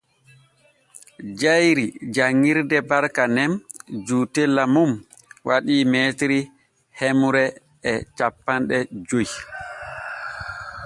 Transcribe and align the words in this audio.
Jayri 1.39 1.85
janŋirde 2.15 2.77
Barka 2.89 3.23
nen 3.35 3.51
juutella 4.07 4.63
mum 4.73 4.91
waɗan 5.47 5.89
m 5.91 5.93
hemre 6.99 7.43
e 7.89 7.91
cappanɗe 8.17 8.77
joy. 9.07 9.27